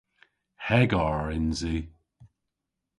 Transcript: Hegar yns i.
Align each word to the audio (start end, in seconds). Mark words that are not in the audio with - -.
Hegar 0.67 1.25
yns 1.37 1.59
i. 1.75 1.77